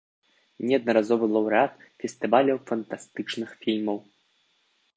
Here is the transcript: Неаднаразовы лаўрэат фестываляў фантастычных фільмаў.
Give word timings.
Неаднаразовы 0.69 1.25
лаўрэат 1.33 1.75
фестываляў 2.03 2.57
фантастычных 2.71 3.49
фільмаў. 3.67 3.97